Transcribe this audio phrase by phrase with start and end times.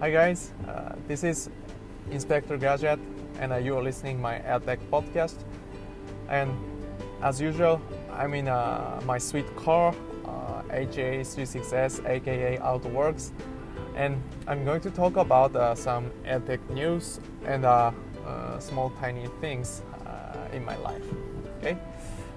[0.00, 1.50] Hi guys, uh, this is
[2.10, 2.98] Inspector Gadget,
[3.38, 5.36] and uh, you are listening my AirTech podcast.
[6.30, 6.56] And
[7.22, 9.94] as usual, I'm in uh, my sweet car,
[10.24, 13.32] uh, HA36S, aka Outworks,
[13.94, 17.92] and I'm going to talk about uh, some AirTech news and uh,
[18.26, 19.82] uh, small tiny things
[20.54, 21.04] in my life.
[21.58, 21.76] Okay,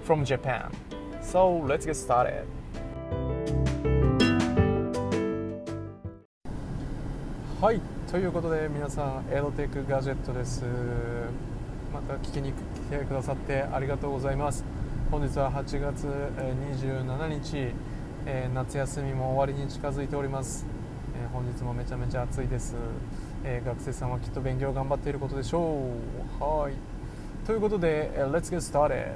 [0.02, 0.70] from Japan.
[1.22, 2.46] So let's get started.
[7.64, 10.64] はい、ということで皆さん、エロテックガジェットです。
[11.94, 12.54] また聞きに来
[12.90, 14.62] てくださってありがとうございます。
[15.10, 17.74] 本日は8月27日、
[18.26, 20.66] えー夏休みも終わりに近づいております。
[21.18, 22.74] えー本日もめちゃめちゃ暑いです、
[23.44, 25.86] えー学生さんはきっと勉強頑張っていることでしょ
[26.38, 26.44] う。
[26.44, 26.74] はい。
[27.46, 29.14] ということで、え Let's get started.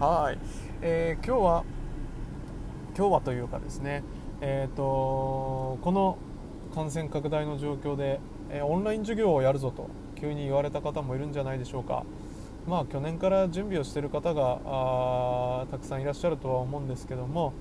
[0.00, 0.38] はい、
[0.80, 1.64] えー今日は
[2.96, 4.02] 今日はというかですね、
[4.40, 6.16] えー、とこの
[6.74, 8.20] 感染拡大の状況で、
[8.50, 12.04] えーオンライン授業をやるぞと急に言われた方もいるんじゃないでしょうか。
[12.66, 17.52] まあ、去年から準備をしている方があーたくさんいらっしゃるとは思うんですけども、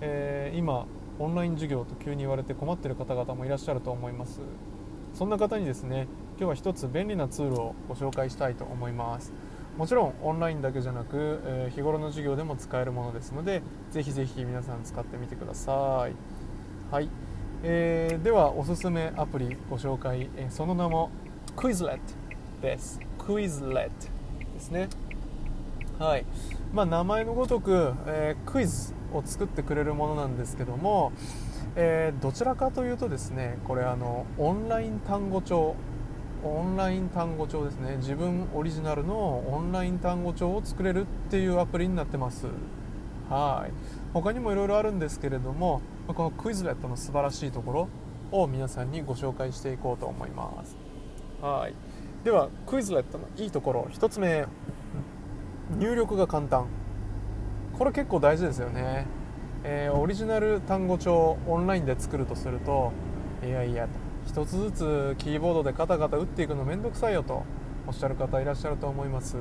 [0.00, 0.86] えー今
[1.18, 4.40] オンライン授業と急に言われて困っている方々もいらっしゃると思います。
[5.14, 6.06] そんな方にですね
[6.38, 9.32] 今日は一つ便利なツールをご紹介したいと思います。
[9.76, 16.14] もちろんオンラインだけじゃなく、えー日頃の授業でも使えるものですのでぜひぜひ皆さん使ってみてください。
[16.90, 17.08] はい、
[17.64, 21.10] えーではおすすめアプリご紹介、えーその名も
[21.56, 22.00] Quizlet
[22.60, 22.98] です。
[23.18, 23.90] Quizlet
[24.54, 24.88] ですね。
[25.98, 26.24] はい。
[26.72, 31.12] まあ、名前のごとく、えークイズを作ってくれるものなんですけども、
[31.76, 35.76] えどちらかというとですねこれあのオンライン単語帳。
[36.44, 37.98] オンライン単語帳ですね。
[37.98, 42.48] 自分オリジナルのオンライン単語帳を作れるっていうアプリになってます。
[43.32, 43.72] はい。
[44.12, 47.88] 他にもいろいろあるんですけれどもこのクイズレットの素晴らしいところ
[48.30, 50.76] を皆さんにご紹介していこうと思います。
[51.40, 51.74] はい。
[52.24, 54.46] ではクイズレットのいいところ1つ目。
[55.78, 56.66] 入力が簡単。
[57.78, 59.06] これ結構大事ですよね、
[59.64, 62.92] えーオリジナル単語帳オンラインで作るとすると
[63.42, 63.88] いやいや
[64.26, 67.44] 一つずつキーボードでカタカタ打っていくのめんどくさいよと
[67.86, 69.38] おっしゃる方いらっしゃると思います。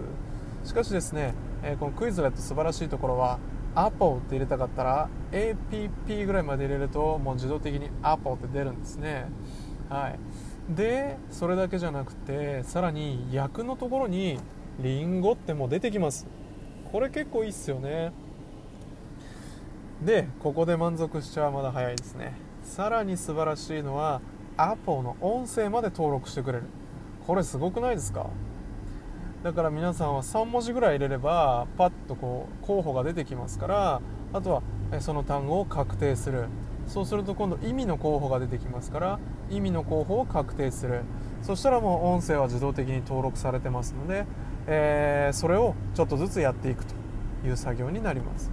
[0.64, 3.38] しかしですね、えーこのクイズレット素晴らしいところは
[3.76, 9.28] Apple って入れたかったら APP ぐらいまで入れるともう自動的に Apple って出るんですね。
[9.90, 10.20] はい。
[10.74, 14.40] でそれだけじゃなくてさらに訳のところに
[14.80, 16.28] リンゴってもう出てきます。
[16.92, 18.12] これ結構いいっすよね。
[20.03, 22.34] でここで満足しちゃうまだ早いですね。
[22.64, 24.22] さらに素晴らしいのは
[24.58, 26.66] Apple の音声まで登録してくれる。
[27.26, 28.30] これすごくないですか？
[29.44, 34.02] だから皆さんは3文字ぐらい入れればパッとこう候補が出てきますから
[34.34, 34.62] あとは
[35.00, 36.46] その単語を確定する。
[36.88, 39.19] そうすると今度意味の候補が出てきますから
[39.50, 41.02] 意味の候補を確定する。
[41.41, 44.25] そしたらもう音声は自動的に登録されてますので、
[44.68, 46.94] えーそれをちょっとずつやっていくと
[47.46, 48.52] いう作業になります。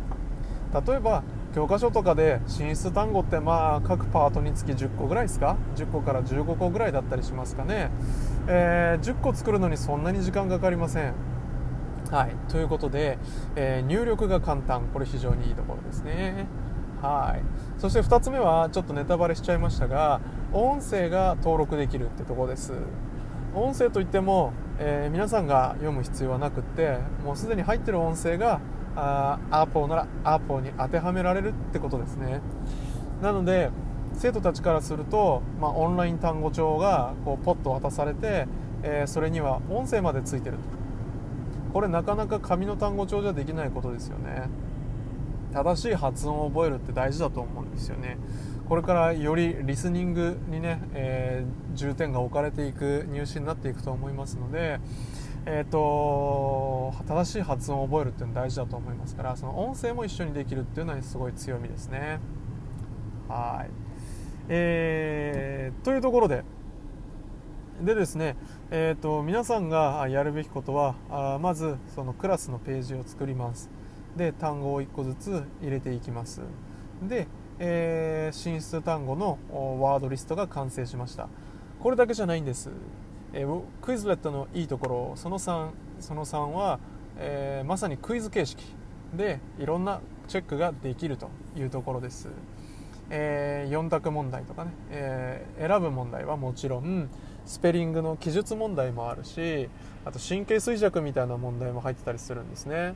[0.86, 1.22] 例えば
[1.54, 7.90] 教科書とかで進出単語ってまあ各パートにつき10個ぐらいですか？10個から15個ぐらいだったりしますかね、
[8.48, 11.12] えー10個作るのにそんなに時間かかりません。
[12.10, 12.34] はい。
[12.50, 13.18] ということで、
[13.54, 14.82] えー入力が簡単。
[14.92, 16.46] これ非常にいいところですね。
[17.02, 17.80] はい。
[17.80, 20.20] そして2つ目はちょっとネタバレしちゃいましたが
[20.52, 22.72] 音声が登録できるってとこです。
[23.54, 28.60] 音声といっても、えー皆さんが読む必要はなくってもうすでに入ってる音声が
[28.96, 32.40] あー Apple なら Apple に当てはめられるってことですね。
[33.22, 33.70] なので
[34.18, 38.46] 生徒たちからすると、まあ、オンライン単語帳がこうポッと渡されて、
[38.82, 40.62] えーそれには音声までついてると。
[41.72, 44.48] これなかなか紙の単語帳じゃできないことですよね。
[45.52, 48.18] 正しい発音を覚えるって大事だと思うんですよね。
[48.68, 54.80] これからよりリスニングにね、えー重点が置かれていく入試になっていくと思いますので、
[55.46, 62.18] えー、と正しい発音を覚えるっていうのは大事だと思いますからその音声も一緒にできるっていうのはすごい強みですね。
[63.28, 63.87] はい、
[64.48, 66.42] えーというところで
[67.82, 68.36] でですね、
[68.70, 73.70] えー、と皆さんがやるべきことはあまずそのクラスのページを作ります。
[74.16, 76.42] で単語を1個ずつ入れていきます。
[77.02, 77.28] で、
[77.58, 79.38] えー進出単語の
[79.80, 81.28] ワードリストが完成しました。
[81.80, 82.70] これだけじゃないんです、
[83.32, 85.70] えークイズレットのいいところその3
[86.00, 86.80] その3は、
[87.16, 88.64] えーまさにクイズ形式
[89.14, 92.28] でいろんなチェックができるというところです、
[93.10, 97.08] え4択問題とかね、えー選ぶ問題はもちろん
[97.46, 99.68] スペリングの記述問題もあるし
[100.04, 102.94] あと神経衰弱みたいな問題も入ってたりするんですね。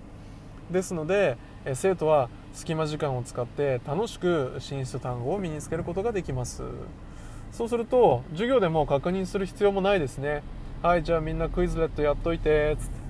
[0.71, 6.63] ですのでえー生徒は隙間時間を使って楽しく進出単語を身につけることができます。
[7.51, 10.43] そうすると授業でも確認する必要もないですね。
[10.83, 13.03] はいじゃあみんなクイズレットやっといてっつって。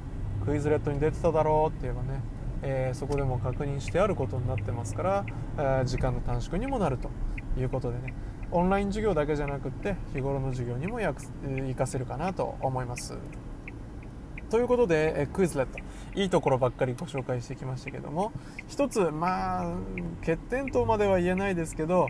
[0.45, 2.21] クイズレットに出てただろうって言えばね、
[2.63, 5.27] えー、そこでも確認してあることになってますから、
[5.59, 7.11] えー、時間の短縮にもなると
[7.59, 8.15] いうことでね。
[8.53, 13.17] オンライン授業だけじゃなくって日頃の授業にも役活かせるかなと思います。
[14.51, 15.79] ということで、えクイズレット。
[16.15, 18.33] いいところばっかりご紹介してきましたけども。
[18.69, 19.75] 一つまあ
[20.21, 22.09] 欠点とまでは言えないですけど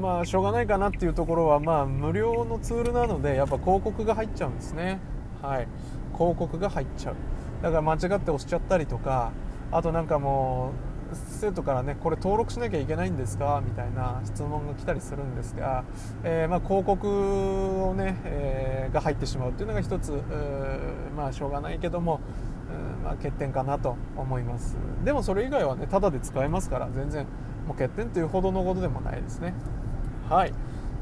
[0.00, 5.00] まあしょうがないかなっていうところはまあ無料のツールなのでやっぱ広告が入っちゃうんですね。
[5.42, 5.68] はい。
[6.16, 7.16] 広告が入っちゃう。
[7.62, 9.32] だから間違って押しちゃったりとか
[9.70, 10.72] あとなんかも
[11.12, 13.62] う生徒からねこれ登録しなきゃいけないんですか？
[13.64, 15.84] みたいな質問が来たりするんですが、
[16.22, 17.08] えー、まあ、広告
[17.84, 20.22] をね、えー、が入ってしまうっていうのが一つ
[21.16, 22.20] まあしょうがないけども
[23.02, 24.76] まあ、欠点かなと思います。
[25.02, 27.24] でもそれ以外はねただで使えますから全然
[27.66, 29.54] もう欠点というほどのことでもないですね。
[30.28, 30.52] はい。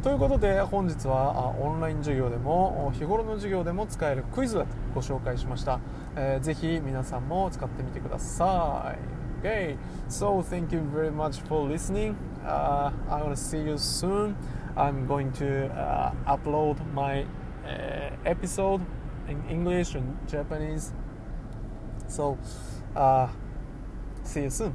[0.05, 5.81] ということで本日はオンライン授業でも日頃の授業でも使えるクイズだとご紹介しました、
[6.17, 9.77] えー、ぜひ皆さんも使ってみてください Okay,
[10.09, 12.17] so thank you very much for listening.
[12.45, 14.35] Uh, I want to see you soon.
[14.77, 17.27] I'm going to uh, upload my
[17.65, 18.81] uh, episode
[19.29, 20.93] in English and Japanese.
[22.09, 22.39] So,
[22.97, 23.29] uh,
[24.25, 24.73] see you soon.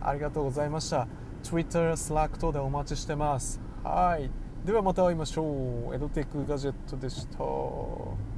[0.00, 1.06] ありがとうございました。
[1.42, 3.60] Twitter、Slack 等でお待ちしてます。
[3.84, 4.30] はい。
[4.64, 5.94] ではまた会いましょう。
[5.94, 8.31] エドテックガジェットでした。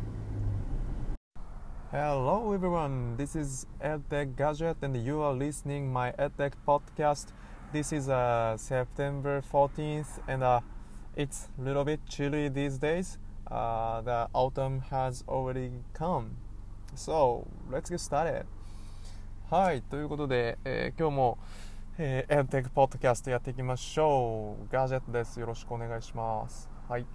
[1.94, 7.34] Hello everyone, this is EdTech Gadget and you are listening my EdTech podcast.
[7.74, 10.62] This is uh, September 14th and uh,
[11.16, 13.18] it's a little bit chilly these days.
[13.50, 16.38] Uh, the autumn has already come.
[16.94, 18.46] So, let's get started.
[19.50, 21.38] はい、ということで、えー、今日も、
[21.98, 24.72] えー、EdTech podcast やっていきましょう。
[24.72, 25.40] ガジェットです。
[25.40, 26.70] よろしくお願いします。
[26.88, 27.08] はい。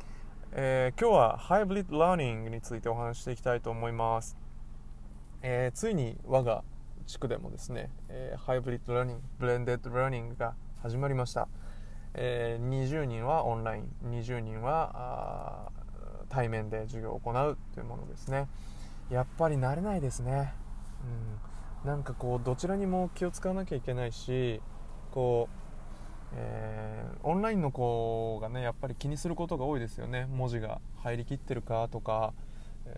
[0.50, 4.36] えー、今日はハイブリッドラーニングについてお話していきたいと思います。
[5.41, 6.63] えー、ついに我が
[7.05, 11.47] 地区でもですね、えー、ハイブリッドラーニングブレンデッドラーニングが始まりました、
[12.13, 15.71] えー、20人はオンライン20人は
[16.29, 18.47] 対面で授業を行うというものですね。
[19.09, 20.53] やっぱり慣れないですね、
[21.83, 24.61] うん、なんかこうどちらにも気を使わなきゃいけないし
[25.11, 25.59] こう
[26.35, 30.27] えー、オンラインの子がねやっぱり気にすることが多いですよね。
[30.29, 32.33] 文字が入りきってるかとか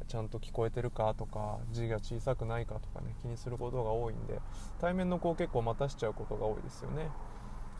[0.07, 4.39] ちゃんと聞こえてるかとか字が小さくないかとかね気にすることが多いんで
[4.80, 7.10] 対面の子を結構待たしちゃうことが多いですよね。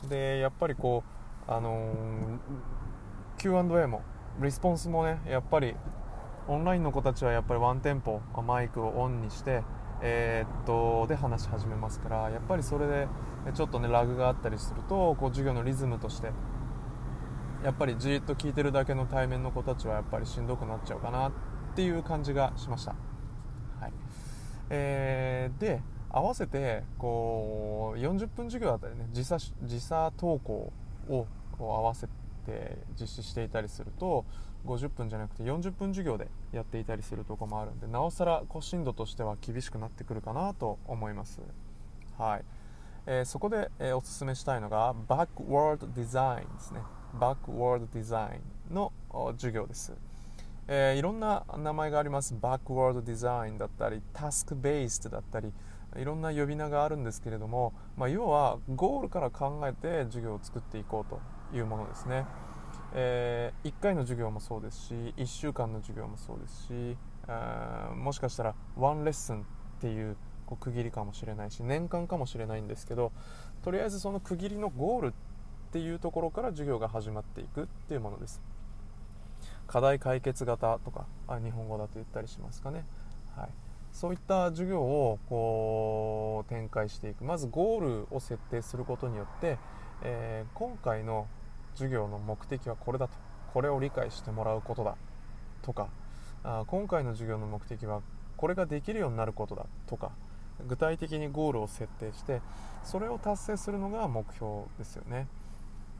[0.08, 1.04] でやっぱりこ
[1.48, 4.02] うあのー、Q&A も
[4.40, 5.74] リスポンスもねやっぱり
[6.48, 9.62] オンラインの子たちはやっぱりワンテンポマイクをオンにして
[10.00, 13.06] えー、っとで話し始めますからやっぱりそれで
[13.54, 16.32] ちょっとねラグがあったりするとこう授業のリズムとして
[17.62, 22.94] やっぱりじっと聞いてるだけの対面の子たちはやっぱりしんどくなっちゃうかなってっていう感じがしました、
[23.80, 23.92] はい。
[24.68, 25.80] えー、で
[26.10, 30.72] 合わせてこう40分授業だったりね時差時差登校
[31.08, 31.26] を
[31.58, 32.06] こう合わせ
[32.44, 34.26] て実施していたりすると
[34.66, 41.40] 50分じゃなくて40分授業でやっていたりするとこもあるんでなおさら進度としては厳しくなってくるかなと思います、
[42.18, 42.44] はい。
[43.06, 46.80] えー、そこで、えー、おすすめしたいのがバックワールドデザインですね。
[47.18, 48.92] バックワールドデザインの
[49.32, 49.92] 授業です。
[50.68, 52.36] えー、いろんな名前があります。
[52.40, 55.52] バックワードデザインだったりタスクベースだったり
[55.96, 61.20] いろんな呼び名があるんですけれども、まあ、要はゴールから考えて授業を作っていこうと
[61.56, 62.24] いうものですね、
[62.94, 66.96] えー、1回の授業もそうですし1週間の授業もそうですし
[67.96, 69.44] もしかしたらワンレッスンっ
[69.80, 70.16] ていう
[70.46, 73.12] こう区切りかもしれないし年間かもしれないんですけど
[73.62, 75.12] とりあえずその区切りのゴールっ
[75.72, 78.42] ていうところから授業が始まっていくっていうものです。
[79.72, 82.84] 課題解決型とかあ日本語だと言ったりしますかね、
[83.34, 83.48] はい、
[83.90, 87.24] そういった授業をこう展開していく。
[87.24, 89.56] まずゴールを設定することによって、
[90.02, 91.26] えー、今回の
[91.72, 93.14] 授業の目的はこれだと。
[93.54, 94.96] これを理解してもらうことだ
[95.62, 95.88] とか
[96.42, 98.00] あ今回の授業の目的は
[98.36, 100.12] これができるようになることだとか
[100.66, 102.40] 具体的にゴールを設定して
[102.82, 105.28] それを達成するのが目標ですよね。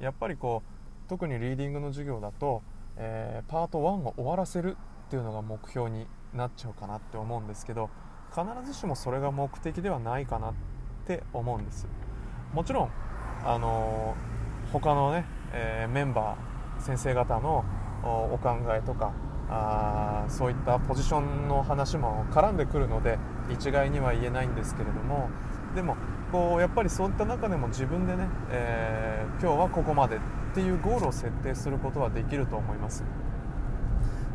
[0.00, 2.62] やっぱりこう特にリーディングの授業だと
[2.97, 7.91] えー、パート1を終わらせるっていうのが目標になっちゃうかなって思うんですけど
[8.31, 10.55] 必ずしもそれが目的ではないかなっ
[11.07, 11.87] て思うんです。
[12.55, 12.91] もちろん、
[13.45, 17.65] あのー、他のね、えー、メンバー先生方の
[18.03, 19.13] お考えとか
[19.49, 23.19] あそういったポジションの話も絡んでくるので
[23.51, 25.29] 一概には言えないんですけれども
[25.75, 25.97] でも
[26.33, 30.19] こうやっぱりそういった中でも自分でね、えー、今日はここまで
[30.52, 33.04] っていうゴールを設定することはできると思います。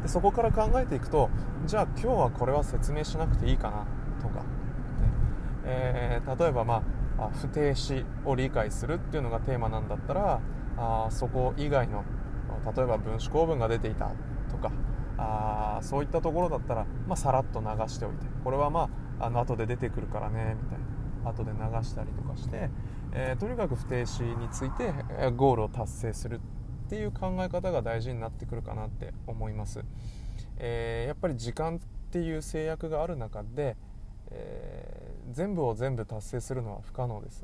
[0.01, 1.29] でそこから考えていくと
[1.65, 3.85] じゃあ今日はこれは説明しなくていいかな
[4.21, 4.45] とか、ね。
[5.65, 6.83] えー、例えば、ま
[7.19, 10.41] あ、不定詞を理解するっていうのがテーマなんだったら
[10.77, 12.03] あそこ以外の
[12.75, 14.11] 例えば分子構文が出ていた
[14.49, 14.71] とか
[15.17, 20.97] あそういったところだったら、まあ、さらっと流しておいてこれはまああの後で出てくるからねみたいな。
[21.29, 22.69] 後で流したりとかして、
[23.19, 24.93] えー、とにかく不定詞について
[25.35, 26.39] ゴールを達成する
[26.85, 29.83] っていう考え方が大事になってくるかなって思います、
[30.59, 31.79] えー、やっぱり時間っ
[32.11, 33.75] ていう制約がある中で、
[34.29, 37.43] えー、全部を全部達成するのは不可能です。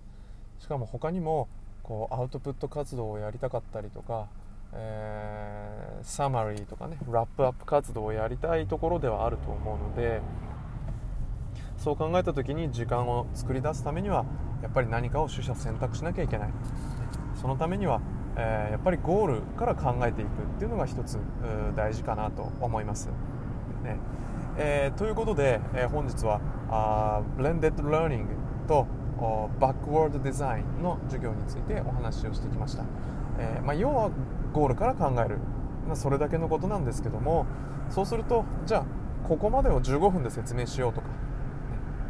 [0.60, 1.50] しかも他にも
[1.82, 4.28] こうアウトプット活動をやりたかったりとか、
[4.74, 10.22] えー、サマリーとかねラップアップ活動をやりたいところではあると思うので
[11.84, 14.24] そう考えた時に時間を作り出すためには
[14.62, 16.50] やっぱり何かを取捨選択しなきゃいけない。
[17.36, 18.00] そのためには、
[18.38, 21.20] えー、やっぱりゴールから考えていくっていうのが一つ
[21.76, 23.10] 大事かなと思います、
[23.84, 23.98] ね。
[24.56, 28.30] えー、ということで、えー、本日はあブレンデッド・ラーニング
[28.66, 28.88] と
[29.60, 32.86] バックワードデザインの授業についてお話をしてきました、
[33.40, 34.10] えー、まあ、要は
[34.54, 35.40] ゴールから考える、
[35.86, 37.46] まあ、それだけのことなんですけども
[37.90, 38.86] そうするとじゃあ
[39.28, 41.08] ここまでを15分で説明しようとか、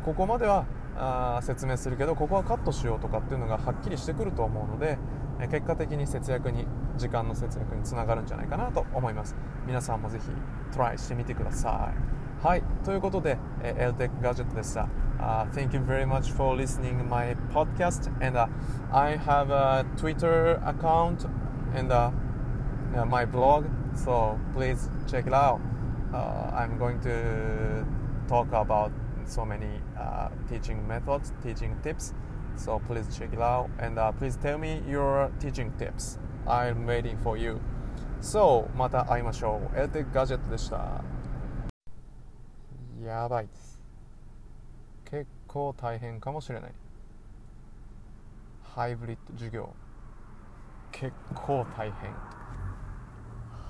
[0.03, 4.97] ここまではあ説明するけどここはカットしようとかっていうのがはっきりしてくると思うので、
[5.39, 6.67] え結果的に節約に
[6.97, 10.29] 時間の節約につながるんじゃないかなと思います皆さんもぜひ
[10.71, 14.87] トライしてみてくださいはいということで、えー、LTEC ガジェットでした
[15.19, 18.45] Uh, thank you very much for listening my podcast and uh,
[18.91, 21.25] i have a twitter account
[21.73, 22.11] and uh,
[23.05, 23.63] my blog
[23.95, 25.61] so please check it out
[26.13, 27.85] uh, i'm going to
[28.27, 28.91] talk about
[29.25, 32.13] so many uh, teaching methods teaching tips
[32.55, 37.17] so please check it out and uh, please tell me your teaching tips i'm waiting
[37.23, 37.59] for you
[38.21, 41.03] so また会いましょうエルテガジェットでした
[43.03, 43.79] やばいです
[45.05, 46.71] 結構大変かもしれない
[48.63, 49.73] ハイブリッド授業
[50.91, 52.11] 結構大変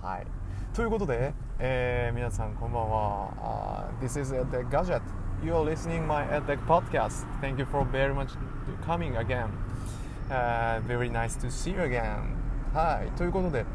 [0.02, 0.28] はい
[0.74, 5.02] ということで、えー、皆さんこんばんは、uh, This is EdTech Gadget
[5.44, 7.26] You are listening my EdTech podcast.
[7.42, 8.30] Thank you for very much
[8.86, 9.52] coming again、
[10.32, 12.38] uh, Very nice to see you again.
[12.74, 13.66] はいということで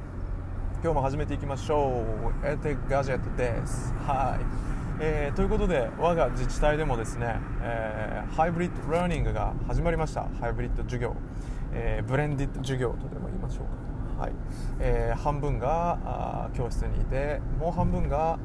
[0.82, 2.04] 今日も始めていきましょ
[2.42, 2.46] う。
[2.46, 3.92] EdTech Gadget です。
[4.06, 4.44] はい
[4.98, 10.26] えー、ということで我が自治体でもですね、えー、ハイブリッドラーニングが始まりました。
[10.40, 11.14] ハイブリッド授業、
[11.74, 13.60] えー、ブレンディッド授業とでも言いましょ
[14.14, 14.32] うか、はい。
[14.80, 18.38] えー、半分があ教室にいてもう半分が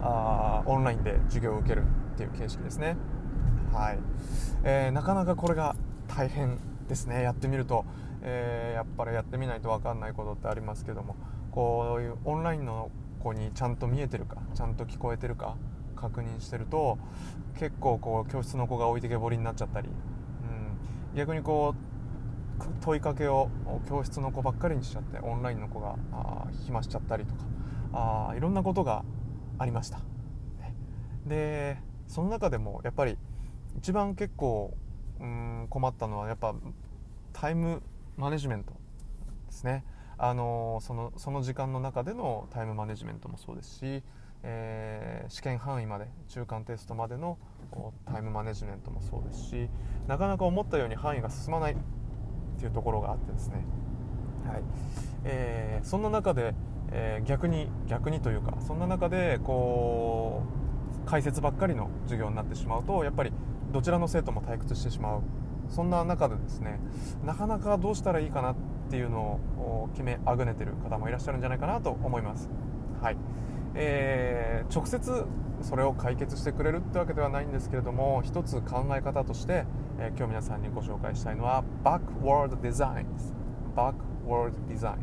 [0.00, 1.82] あオンラインで授業を受ける。
[2.18, 2.96] っていう形式ですね。
[3.72, 3.98] はい、
[4.64, 5.76] えー、なかなかこれが
[6.08, 6.58] 大変
[6.88, 7.22] ですね。
[7.22, 7.84] やってみると、
[8.22, 11.14] えー、やっぱりやってみないと分かんないことってありますけども。
[11.50, 15.56] こういうオンラインの子にちゃんと見えてるかちゃんと聞こえてるか
[15.96, 16.98] 確認してると
[17.58, 23.48] 結構こう教室の子が置いてけぼりになっちゃったり、うん、逆にこう問いかけを
[23.88, 25.96] 教室の子ばっかりにしちゃってオンラインの子が
[26.64, 27.40] 暇しちゃったりとか
[28.30, 29.04] あいろんなことが
[29.58, 29.98] ありました。
[31.26, 33.16] でその中でもやっぱり
[33.76, 34.76] 一番結構
[35.20, 36.54] うん困ったのはやっぱ
[37.32, 37.82] タイム
[38.16, 38.72] マネジメント
[39.46, 39.84] ですね。
[40.20, 44.02] あのそのその時間の中でのタイムマネジメントもそうですし
[44.42, 47.38] えー、試験範囲まで中間テストまでの
[48.06, 49.68] タイムマネジメントもそうですし
[50.06, 51.76] なかなか思ったように範囲が進まないっ
[52.58, 53.64] ていうところがあってですね、
[54.46, 54.62] はい。
[55.24, 56.54] えー、そんな中で、
[56.90, 60.67] えー、逆に逆にというかそんな中でこう
[61.08, 63.32] 解説ばっかりの授業になってしまうとやっぱり
[63.72, 65.22] どちらの生徒も退屈してしまう。
[65.70, 66.80] そんな中でですね
[67.24, 68.56] なかなかどうしたらいいかなっ
[68.90, 72.48] ていうのを決めあぐねてる方もいらっしゃるんじゃないかなと思います。
[73.02, 73.16] はい。
[73.74, 75.26] えー、直接
[75.62, 79.64] それを解決してくれるってわけではないんですけれども一つ考え方として、
[79.98, 83.34] えー、今日皆さんにご紹介したいのはバックワードデザインです
[83.74, 85.02] バックワードデザイン、ね。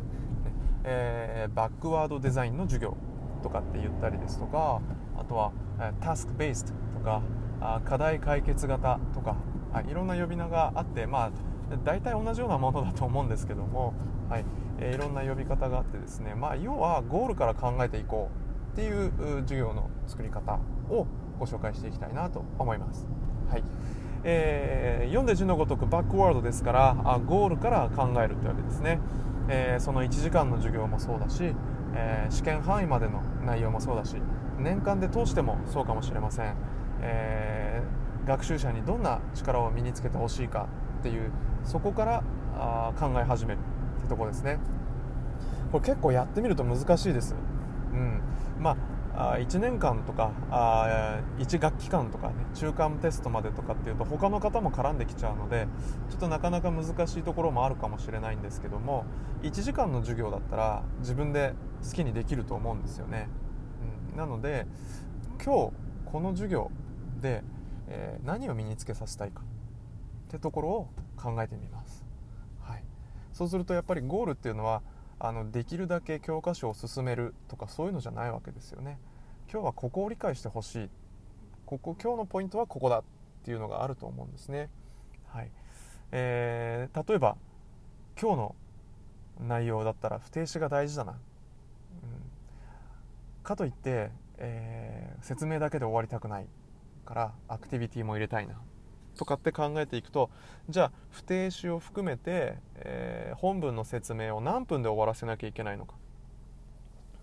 [0.83, 2.95] えー、バックワードデザインの授業
[3.43, 4.81] とかって言ったりですとか
[5.17, 7.21] あとは、え、タスクベースとか
[7.61, 9.35] あ課題解決型とか、
[9.71, 11.31] はい、いろんな呼び名があってまあ
[11.83, 13.93] 大体同じようなものだと思うんですけども、
[14.29, 14.45] はい
[14.79, 19.11] え、いろんな呼び方があってですね、まあ、要はゴールから考えていこうっていう
[19.43, 21.07] 授業の作り方を
[21.39, 23.07] ご紹介していきたいなと思います。
[23.49, 23.63] はい
[24.23, 28.99] えー、読んで字のごとくバックワードですからあゴールから考えるというわけですね、
[29.47, 31.53] えー、その1時間の授業もそうだし、
[31.93, 34.15] えー、試験範囲までの内容もそうだし
[34.59, 36.55] 年間で通してもそうかもしれません、
[37.01, 40.67] えー、学習者にどんな力を身につけてほしいか
[40.99, 41.31] っていう
[41.63, 42.23] そこから
[42.55, 43.59] あ考え始める
[43.99, 44.59] ってとこですね。
[45.71, 47.35] これ結構やってみると難しいです、
[47.91, 48.21] うん、
[48.59, 48.77] ま
[49.17, 55.67] あ1年間とかあ1学期間とかね中間テストまでとかっていうと他の方も絡んできちゃうので
[56.09, 59.05] ちょっとなかなか難しいところもあるかもしれないんですけども
[59.43, 63.29] 1時間の授業だったら自分で好きにできると思うんですよね、
[64.15, 64.65] なので
[65.43, 65.73] 今日
[66.05, 66.71] この授業
[67.21, 67.43] で、
[67.87, 72.05] えー、何を身につけさせたいかってところを考えてみます、
[72.61, 72.83] はい、
[73.33, 74.81] そうするとやっぱりゴールっていうのは
[75.19, 78.99] あのできるだけ教科書を進めるとかそういうのじゃないわけですよね。
[79.51, 80.89] 今日はここを理解してほしい。
[81.65, 83.03] ここ今日のポイントはここだっ
[83.43, 84.69] ていうのがあると思うんですね。
[85.27, 85.51] はい。
[86.11, 87.37] えー、例えば
[88.19, 88.55] 今日の
[89.39, 91.17] 内容だったら不定詞が大事だな、
[93.45, 96.47] かといって、えー、説明だけで終わりたくない
[97.05, 98.55] からアクティビティも入れたいな
[99.15, 100.29] とかって考えていくと
[100.69, 105.95] じゃあ不定詞を含めて、えー、本文の説明を何分で終わらせなきゃいけないのか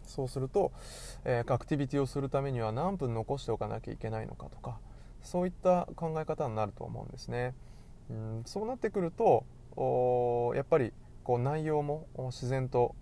[0.07, 0.73] そうすると、
[1.25, 4.79] えー、アクティビティをするためには何分残しておかなきゃいけないのかとか
[5.23, 7.55] そういった考え方になると思うんですね。
[8.11, 9.45] うんそうなってくると
[10.57, 12.97] やっぱりこう内容も自然と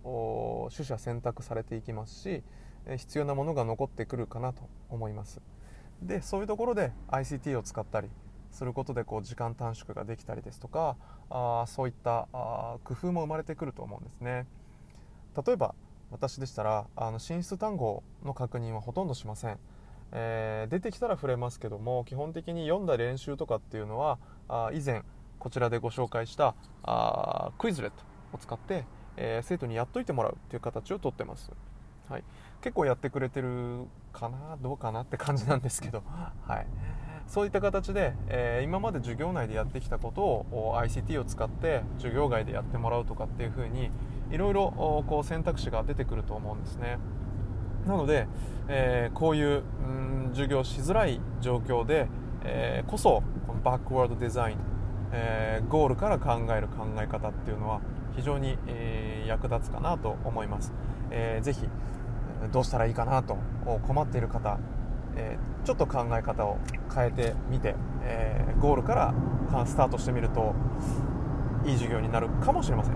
[0.71, 2.43] 取捨選択されていきますし
[2.97, 5.41] 必要なものが残ってくるかなと思います。
[6.01, 8.09] でそういうところで ICT を使ったり
[8.51, 10.95] することでこう時間短縮ができたりですとか
[11.29, 14.45] あそういったあ工夫も生まれてくると思うんですね。
[15.45, 15.75] 例えば
[16.11, 19.57] 私でしたらあの進出単語の確認はほとんどしません、
[20.11, 24.19] えー、出てきたら触れますけども基本的に読んだ練習とかっていうのは
[24.49, 25.03] あ以前
[25.39, 28.85] こちらでご紹介したあクイズレットを使って、
[29.15, 31.51] えー、生徒にやっといてもらうっていう形をとってます、
[32.09, 32.23] はい、
[32.61, 36.03] 結構やってくれてるかなどうかなって感じなんですけど、
[36.47, 36.67] はい、
[37.27, 43.89] そういった形で、えー、今まで授業内でやってきたことを ICT を使って授業外でやってもらうとかっていう風に
[44.29, 44.71] いろいろ
[45.07, 46.97] こう選択肢が出てくると思うんですね。
[47.87, 48.27] なので、
[48.67, 52.07] えー、こういう、うん、授業しづらい状況で、
[52.43, 54.57] えー、こそこのバックワードデザイン、
[55.11, 57.81] えゴールから考える考え方っていうのは
[58.15, 60.73] 非常に、え役立つかなと思います、
[61.09, 61.67] えー、ぜひ
[62.51, 63.37] どうしたらいいかなと
[63.87, 64.57] 困っている方
[65.15, 66.57] えー、ちょっと考え方を
[66.93, 70.53] 変えてみて、えー、ゴールからスタートしてみると
[71.65, 72.93] いい授業になるかもしれません。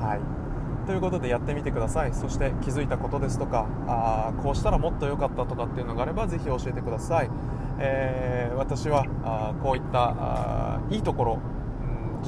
[0.00, 0.86] はい。
[0.86, 2.14] ということでやってみてください。
[2.14, 7.30] そして気づいたことですとかあこうしたらもっと良かったとかっていうのがあればぜひ教えてください、
[7.78, 11.38] えー、私はあこういったあいいところ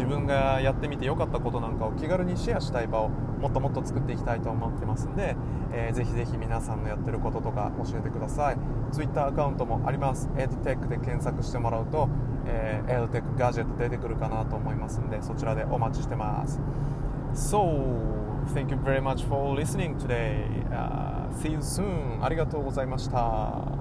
[0.00, 5.36] 自分がやってみて良かったことなんかを気軽にシェアしたい場をもっともっと作っていきたいと思ってますんで、
[5.74, 8.56] えー、ぜひぜひ皆さんのやってることとか教えてください。
[8.92, 10.30] Twitter アカウントもあります。
[10.36, 12.08] EdTech で検索してもらうと、
[12.46, 16.58] えー、EdTech ガジェット出てくるかなと思いますんでそちらでお待ちしてます。
[17.34, 17.58] So
[18.54, 22.24] thank you very much for listening today、uh, see you soon.
[22.24, 23.79] ありがとうございました。